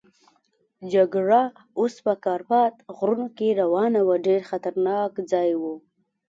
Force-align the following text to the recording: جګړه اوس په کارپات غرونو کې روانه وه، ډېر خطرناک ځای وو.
جګړه 0.93 1.41
اوس 1.79 1.93
په 2.05 2.13
کارپات 2.25 2.73
غرونو 2.95 3.27
کې 3.37 3.57
روانه 3.61 3.99
وه، 4.07 4.15
ډېر 4.27 4.41
خطرناک 4.49 5.11
ځای 5.31 5.51
وو. 5.61 5.73